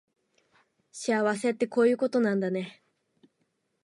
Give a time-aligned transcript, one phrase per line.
[0.91, 2.81] 幸せってこういうことなんだね